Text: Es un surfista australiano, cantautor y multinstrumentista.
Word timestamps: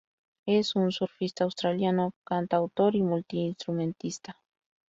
Es 0.47 0.75
un 0.75 0.91
surfista 0.91 1.43
australiano, 1.43 2.13
cantautor 2.25 2.95
y 2.95 3.03
multinstrumentista. 3.03 4.35